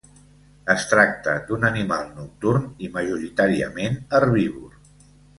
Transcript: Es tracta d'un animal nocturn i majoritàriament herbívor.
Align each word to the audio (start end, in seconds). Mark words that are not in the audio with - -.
Es 0.73 0.85
tracta 0.91 1.33
d'un 1.49 1.67
animal 1.67 2.07
nocturn 2.19 2.65
i 2.87 2.89
majoritàriament 2.95 3.99
herbívor. 4.21 4.73